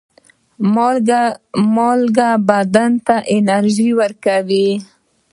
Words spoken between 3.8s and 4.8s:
ورکوي.